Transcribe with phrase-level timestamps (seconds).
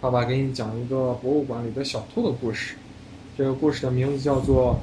[0.00, 2.74] 爸爸给你讲一个博物馆里的小偷的故事。
[3.36, 4.80] 这个故事的名字叫做《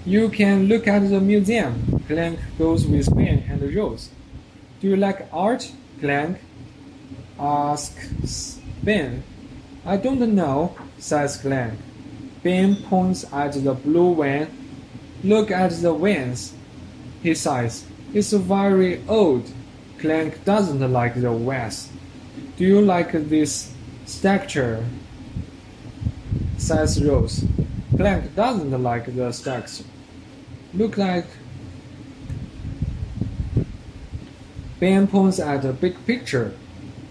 [0.05, 2.03] You can look at the museum.
[2.07, 4.09] Clank goes with Ben and Rose.
[4.79, 6.37] Do you like art, Clank?
[7.39, 9.23] asks Ben.
[9.85, 11.79] I don't know, says Clank.
[12.43, 14.47] Ben points at the blue van.
[15.23, 16.53] Look at the vans.
[17.23, 17.85] He says.
[18.13, 19.51] It's very old.
[19.99, 21.89] Clank doesn't like the vans.
[22.57, 23.73] Do you like this
[24.05, 24.85] structure?
[26.65, 27.45] Says Rose.
[27.95, 29.83] Clank doesn't like the structure.
[30.73, 31.27] Look like
[34.79, 36.53] Ben points at the big picture.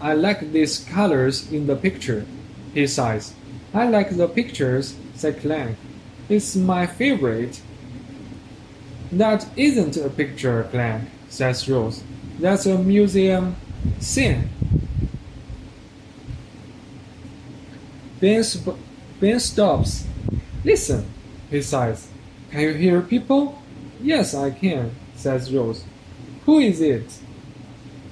[0.00, 2.26] I like these colors in the picture,
[2.74, 3.32] he says.
[3.72, 5.76] I like the pictures, said Clank.
[6.28, 7.62] It's my favorite.
[9.12, 12.02] That isn't a picture, Clank, says Rose.
[12.40, 13.54] That's a museum
[14.00, 14.48] scene.
[18.20, 18.82] Ben, sp-
[19.24, 20.04] ben stops.
[20.64, 21.06] Listen,
[21.50, 22.08] he sighs.
[22.50, 23.62] Can you hear people?
[23.98, 25.82] Yes, I can, says Rose.
[26.44, 27.08] Who is it?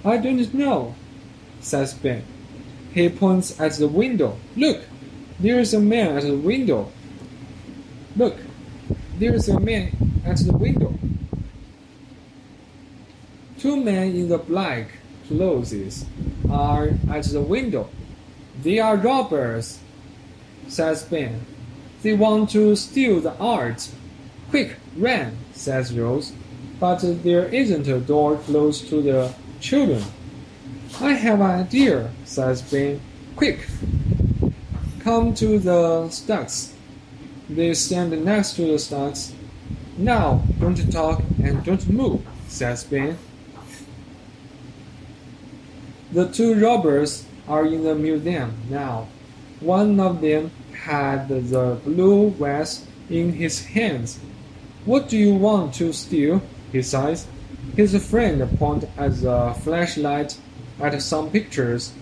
[0.07, 0.95] I don't know,
[1.61, 2.25] says Ben.
[2.95, 4.39] He points at the window.
[4.57, 4.81] Look,
[5.39, 6.91] there's a man at the window.
[8.17, 8.39] Look,
[9.19, 9.93] there's a man
[10.25, 10.95] at the window.
[13.59, 14.93] Two men in the black
[15.29, 16.07] clothes
[16.51, 17.91] are at the window.
[18.63, 19.79] They are robbers,
[20.69, 21.45] says Ben.
[22.03, 23.89] They want to steal the art.
[24.51, 26.33] Quick, run, says Rose.
[26.81, 30.03] But there isn't a door close to the children.
[31.01, 33.01] I have an idea, says Ben.
[33.37, 33.67] Quick,
[35.01, 36.75] come to the stacks.
[37.49, 39.33] They stand next to the stacks.
[39.97, 43.17] Now, don't talk and don't move, says Ben.
[46.13, 49.09] The two robbers are in the museum now.
[49.62, 54.20] One of them had the blue vase in his hands.
[54.86, 56.42] What do you want to steal?
[56.72, 57.28] he says.
[57.76, 60.38] His friend points at the flashlight
[60.80, 61.94] at some pictures.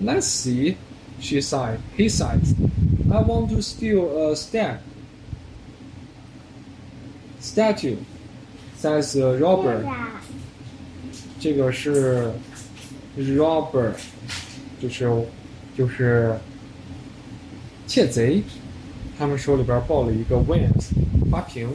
[0.00, 0.76] Let's see,
[1.20, 1.80] she sighed.
[1.96, 2.54] He sighs.
[3.12, 4.80] I want to steal a stat
[7.40, 7.96] statue,
[8.76, 9.84] says uh, Robert.
[11.40, 12.32] 这个是
[13.16, 13.92] robber，
[14.80, 15.08] 就是
[15.76, 16.36] 就是
[17.92, 18.42] 窃贼。
[19.18, 20.92] 他们手里边抱了一个 vase
[21.30, 21.68] 花瓶。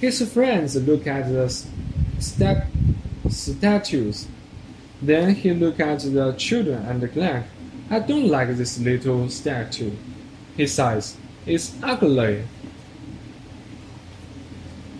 [0.00, 1.48] His friends look at the
[2.18, 2.66] step
[3.28, 4.26] statues.
[5.02, 7.44] Then he looked at the children and Clank.
[7.90, 9.90] I don't like this little statue.
[10.56, 11.16] He sighs.
[11.46, 12.44] It's ugly.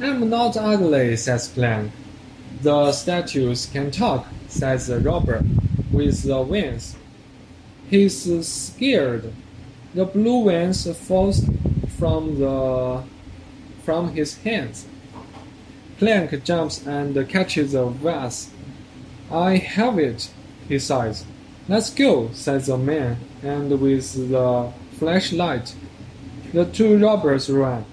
[0.01, 1.93] I'm not ugly, says Clank.
[2.63, 5.45] The statues can talk, says the robber,
[5.93, 6.97] with the wings.
[7.90, 9.34] He's scared.
[9.94, 11.46] The blue wings falls
[11.98, 13.04] from the
[13.84, 14.88] from his hands.
[16.00, 18.50] Clank jumps and catches the vase.
[19.32, 20.30] I have it,
[20.68, 21.26] he says.
[21.68, 25.76] Let's go, says the man, and with the flashlight,
[26.54, 27.86] the two robbers run.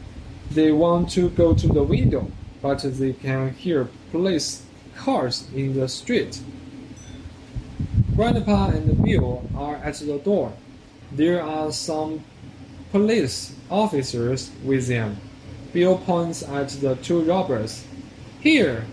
[0.50, 2.30] They want to go to the window,
[2.60, 4.62] but they can hear police
[4.96, 6.40] cars in the street.
[8.22, 10.52] Grandpa and Bill are at the door.
[11.10, 12.22] There are some
[12.92, 15.16] police officers with him.
[15.72, 17.84] Bill points at the two robbers.
[18.38, 18.86] Here!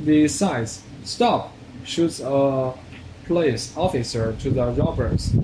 [0.00, 1.52] The sides stop,
[1.84, 2.72] shoots a
[3.26, 5.36] police officer to the robbers.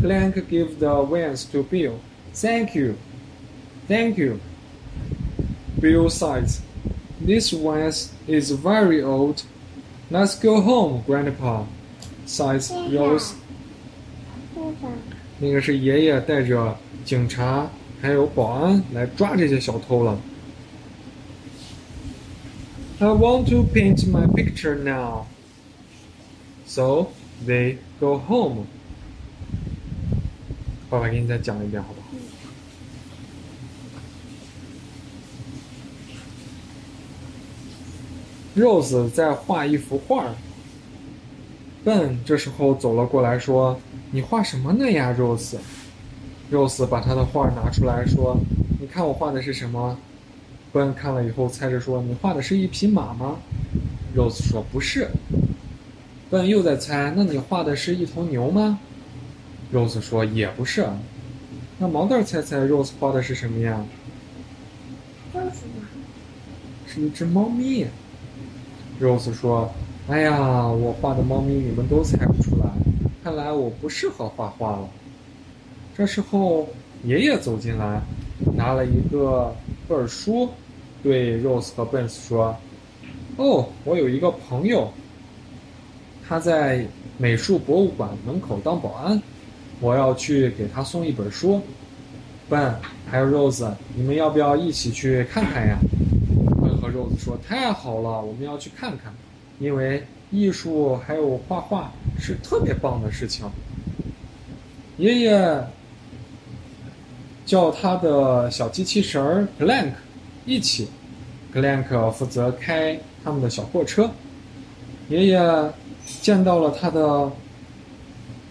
[0.00, 2.00] Clank gives the vans to Bill.
[2.32, 2.96] Thank you.
[3.86, 4.40] Thank you.
[5.78, 6.62] Bill sighs.
[7.20, 9.42] This vase is very old.
[10.09, 11.65] Let's go home, Grandpa.
[12.27, 13.33] Sighs Rose.
[14.53, 14.71] 这个
[15.39, 17.69] 那个是爷爷带着警察
[18.01, 20.17] 还有保安来抓这些小偷了。
[22.99, 25.25] I want to paint my picture now.
[26.67, 27.07] So
[27.47, 28.65] they go home.
[30.89, 32.07] 爸爸给你再讲一遍，好不好
[38.56, 40.34] ？Rose 在画一幅画
[41.84, 43.78] Ben 这时候走了过来，说
[44.10, 45.56] ：“你画什么呢呀，Rose？”
[46.50, 48.36] Rose 把他的画拿出来说
[48.80, 49.98] ：“你看我画的是什么
[50.34, 53.36] ？”？”Ben 看了以后猜着说：“你画的是一匹马吗
[54.16, 55.08] ？”Rose 说：“不是。”
[56.30, 58.78] ”Ben 又在猜：“那你画的是一头牛吗
[59.72, 60.86] ？”Rose 说：“也不是。”
[61.78, 63.84] 那毛蛋猜猜 Rose 画的是什么呀？
[66.86, 67.86] 是一只猫咪。
[69.00, 69.70] Rose 说
[70.08, 72.70] ：“哎呀，我画的猫咪你们都猜不出来，
[73.22, 74.88] 看来我不适合画画了。”
[75.96, 76.68] 这时候，
[77.04, 78.00] 爷爷走进来，
[78.54, 79.54] 拿了一个
[79.86, 80.48] 本书，
[81.02, 82.56] 对 Rose 和 Ben 说
[83.36, 84.90] ：“哦，我有一个朋友，
[86.26, 86.86] 他在
[87.18, 89.20] 美术博物馆门口当保安，
[89.80, 91.60] 我要去给他送一本书。
[92.48, 92.74] Ben
[93.10, 95.78] 还有 Rose，你们要不要一起去看看呀？”
[97.16, 99.12] 说：“太好了，我们要去看看，
[99.58, 103.48] 因为艺术还有画画是特别棒的事情。”
[104.98, 105.64] 爷爷
[107.44, 109.92] 叫他的小机器人儿 Clank
[110.44, 110.88] 一起
[111.54, 114.10] ，Clank 负责开他们的小货车。
[115.08, 115.40] 爷爷
[116.22, 117.30] 见到了他的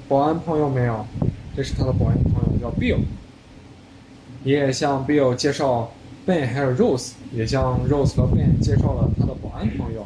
[0.07, 1.05] 保安朋友没有？
[1.55, 2.99] 这是他的保安朋友，叫 Bill。
[4.43, 5.91] 爷爷向 Bill 介绍
[6.25, 10.05] Ben 还有 Rose，也向 Rose 和 Ben 介绍了他的保安朋友。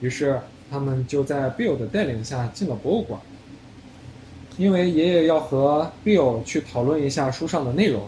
[0.00, 0.40] 于是
[0.70, 3.20] 他们就在 Bill 的带领下进了博物馆。
[4.56, 8.02] 因为爷爷要和 Bill 去讨论一下书上的内容，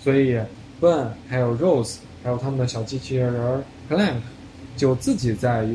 [0.00, 0.38] 所以
[0.80, 4.20] Ben 还有 Rose 还有他们的小机器人儿 Clank
[4.76, 5.66] 就自己在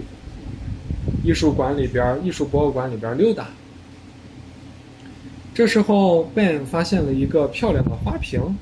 [1.23, 3.47] 艺术馆里边、艺术博物馆里边溜达。
[5.53, 8.57] 这时候 Ben 发现了一个漂亮的花瓶，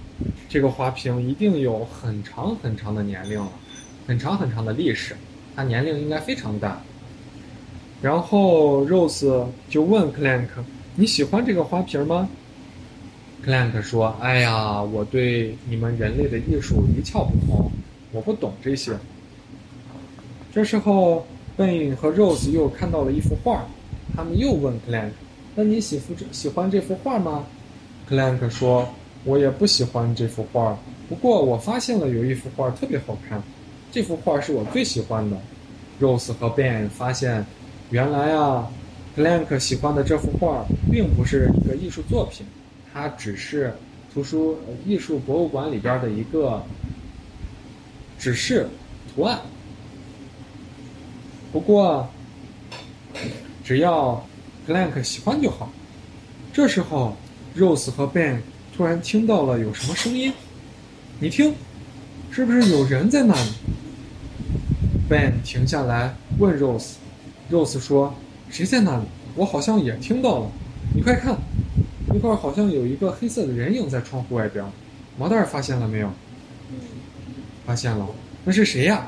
[0.50, 3.52] 这个花瓶一定有很长很长的年龄了，
[4.08, 5.16] 很长很长的历史，
[5.56, 6.82] 它年龄应该非常大。
[8.02, 10.48] 然后 Rose 就问 Clank。
[10.96, 12.28] 你喜欢这个花瓶吗
[13.46, 17.72] ？Clank 说：“哎呀，我对你们人类的艺术一窍不通，
[18.12, 18.92] 我不懂这些。”
[20.54, 21.26] 这时候
[21.58, 23.66] ，Ben 和 Rose 又看到了一幅画，
[24.14, 25.12] 他们又问 Clank：“
[25.56, 27.46] 那你喜欢喜欢这幅画吗
[28.10, 28.90] ？”Clank 说
[29.24, 30.78] ：“我也不喜欢这幅画，
[31.08, 33.42] 不过我发现了有一幅画特别好看，
[33.92, 35.38] 这幅画是我最喜欢的。
[36.00, 37.46] ”Rose 和 Ben 发现，
[37.90, 38.70] 原来啊。
[39.14, 42.46] Clank 喜欢的这幅画并不是一个艺术作品，
[42.94, 43.74] 它只是
[44.14, 46.64] 图书艺术博物馆里边的一个
[48.18, 48.70] 指示
[49.14, 49.42] 图案。
[51.52, 52.08] 不过，
[53.66, 54.26] 只要
[54.66, 55.70] Clank 喜欢就好。
[56.54, 57.14] 这时候
[57.58, 58.42] ，Rose 和 Ben
[58.76, 60.34] 突然听到了有什么声音，
[61.20, 61.54] 你听，
[62.32, 63.50] 是不是有人在那里
[65.10, 68.14] ？Ben 停下来问 Rose，Rose 说。
[68.50, 69.04] 谁在那里？
[69.36, 70.52] 我好像也听到了。
[70.94, 71.38] 你快看，
[72.08, 74.66] 那块好像有一个黑色的人影在窗户外边。
[75.18, 76.12] 毛蛋儿发现了没有？
[77.66, 78.06] 发现了。
[78.44, 79.08] 那是谁呀？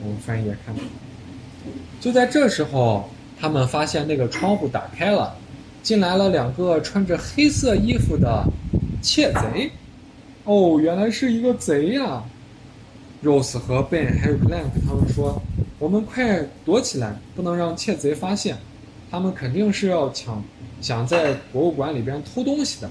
[0.00, 0.74] 我们翻一页看。
[2.00, 5.36] 就在这时候，他们发现那个窗户打开了，
[5.88, 8.44] 进来了两个穿着黑色衣服的
[9.00, 9.70] 窃贼。
[10.44, 12.22] 哦，原来是一个贼呀
[13.24, 15.40] ！Rose 和 Ben 还有 Clank 他们说。
[15.78, 18.58] 我们快躲起来，不能让窃贼发现。
[19.10, 20.44] 他们肯定是要抢，
[20.82, 22.90] 想在博物馆里边偷东西的。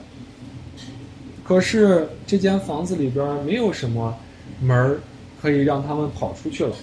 [1.44, 4.18] 可是这间房子里边没有什么
[4.60, 5.00] 门儿
[5.40, 6.76] 可以让他们跑出去了。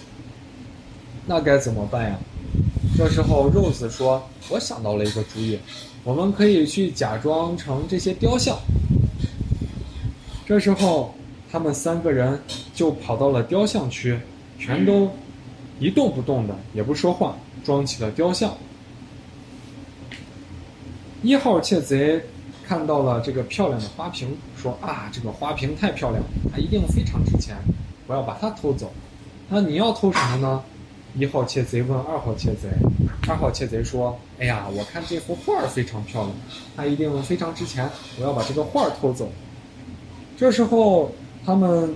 [1.25, 2.17] 那该怎么办呀？
[2.97, 5.59] 这时候，Rose 说：“我想到了一个主意，
[6.03, 8.57] 我们可以去假装成这些雕像。”
[10.47, 11.13] 这时候，
[11.51, 12.39] 他们三个人
[12.73, 14.19] 就跑到了雕像区，
[14.59, 15.09] 全都。
[15.77, 17.35] 一动不动的，也不说话，
[17.65, 18.55] 装起了雕像。
[21.21, 22.23] 一号窃贼
[22.65, 27.57] 看到了这个漂亮的花瓶，说啊，这个花瓶太漂亮，它一定非常值钱，
[28.07, 28.89] 我要把它偷走。
[29.49, 30.63] 那你要偷什么呢？
[31.17, 32.67] 一号窃贼问二号窃贼，
[33.27, 36.35] 二号窃贼说：“哎呀，我看这幅画非常漂亮，
[36.75, 39.31] 它一定非常值钱，我要把这个画偷走。”
[40.37, 41.13] 这时候
[41.45, 41.95] 他们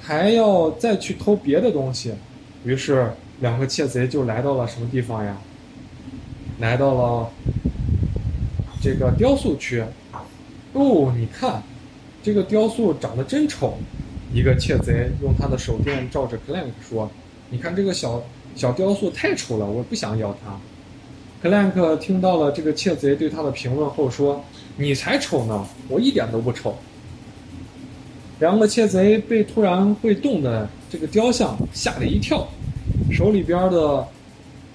[0.00, 2.12] 还要再去偷别的东西，
[2.64, 5.36] 于是两个窃贼就来到了什么地方呀？
[6.58, 7.30] 来到了
[8.82, 9.84] 这个雕塑区。
[10.72, 11.62] 哦，你看，
[12.22, 13.78] 这个雕塑长得真丑。
[14.32, 17.10] 一个窃贼用他的手电照着 Clank 说
[17.50, 18.22] ：“你看这个小
[18.54, 20.58] 小雕塑太丑了，我不想要它。”
[21.42, 24.44] Clank 听到了这个窃贼对他的评论后说
[24.76, 26.76] ：“你才丑呢，我一点都不丑。”
[28.40, 32.46] 两个窃贼被突然会动的这个雕像吓了一跳，
[33.10, 34.06] 手里边的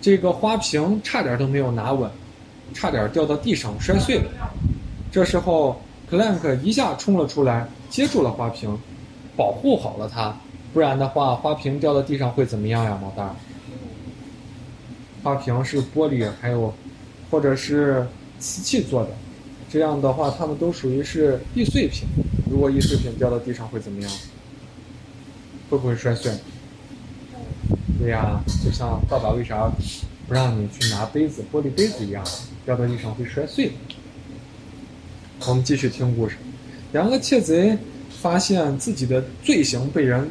[0.01, 2.09] 这个花瓶差点都没有拿稳，
[2.73, 4.31] 差点掉到地上摔碎了。
[5.11, 5.79] 这时候
[6.09, 8.75] ，Clank 一下冲了出来，接住了花瓶。
[9.37, 10.35] 保护好了它，
[10.73, 13.35] 不然的话，花瓶掉到地上会怎么样呀，毛蛋？
[15.25, 16.71] 花瓶是玻璃，还有
[17.31, 18.05] 或者是
[18.37, 19.09] 瓷器做的，
[19.67, 22.07] 这样的话，它们都属于是易碎品。
[22.47, 24.11] 如果易碎品掉到地上会怎么样？
[25.67, 26.31] 会不会摔碎？
[27.99, 29.67] 对呀，就像爸爸为啥
[30.27, 32.23] 不让你去拿杯子、玻璃杯子一样，
[32.63, 33.73] 掉到地上会摔碎的。
[35.47, 36.35] 我们继续听故事，
[36.91, 37.75] 两个窃贼。
[38.21, 40.27] 发现自己的罪行被人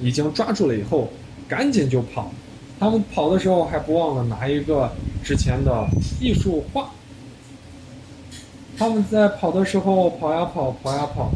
[0.00, 1.10] 已经抓住了以后，
[1.48, 2.32] 赶紧就跑。
[2.82, 4.90] 他们跑的时候还不忘了拿一个
[5.22, 5.86] 之前的
[6.20, 6.90] 艺术画。
[8.76, 11.30] 他们在跑的时候跑呀跑，跑呀跑，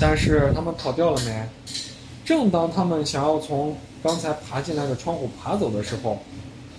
[0.00, 1.44] 但是他们跑掉了没？
[2.24, 6.18] 正当他们想要从刚才爬进来的窗户爬走的时候，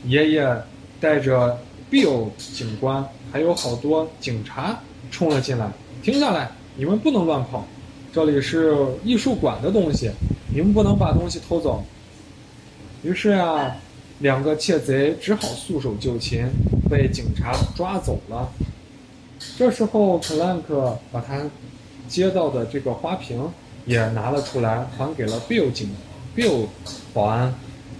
[0.04, 0.62] 爷爷
[1.00, 1.58] 带着
[1.90, 4.78] Bill 警官还有好多警察
[5.10, 5.72] 冲了进来。
[6.04, 7.64] 停下来，你们不能乱跑。
[8.12, 10.12] 这里是艺术馆的东西，
[10.54, 11.82] 你们不能把东西偷走。
[13.02, 13.76] 于是呀，
[14.20, 16.46] 两个窃贼只好束手就擒，
[16.90, 18.50] 被警察抓走了。
[19.58, 21.42] 这时候，克兰克把他
[22.10, 23.42] 接到的这个花瓶
[23.86, 25.90] 也拿了出来，还给了 Bill 警
[26.36, 26.66] Bill
[27.14, 27.54] 保安。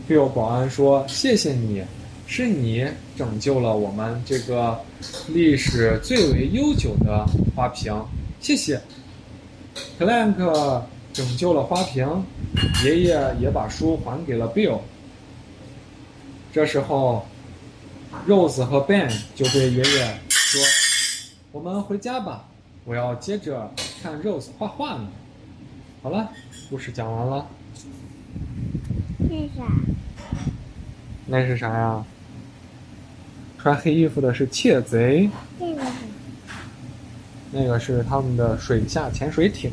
[0.10, 1.82] Bill 保安说：“谢谢你，
[2.28, 4.78] 是你拯救了我们这个
[5.28, 7.26] 历史最为悠久的
[7.56, 7.94] 花瓶，
[8.42, 8.82] 谢谢。”
[9.98, 10.82] Clank
[11.14, 12.06] 拯救了花瓶，
[12.84, 14.80] 爷爷也把书还给了 Bill。
[16.60, 17.26] 这时候
[18.28, 20.62] ，Rose 和 Ben 就对爷爷说
[21.54, 22.44] ：“我们回家吧，
[22.84, 23.74] 我要接着
[24.04, 25.08] 看 Rose 画画呢。”
[26.04, 26.30] 好了，
[26.70, 27.48] 故事讲完了。
[29.20, 29.72] 那啥？
[31.28, 32.04] 那是啥呀？
[33.58, 35.30] 穿黑衣服的是窃贼。
[37.54, 39.72] 那个是他们的水下潜水艇。